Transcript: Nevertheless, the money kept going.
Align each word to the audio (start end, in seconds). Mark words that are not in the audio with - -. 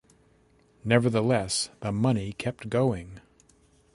Nevertheless, 0.83 1.69
the 1.81 1.91
money 1.91 2.33
kept 2.33 2.69
going. 2.69 3.21